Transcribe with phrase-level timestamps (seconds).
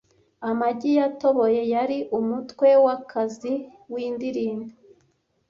[0.49, 3.53] Amagi yatoboye yari umutwe wakazi
[3.91, 4.69] w'indirimbo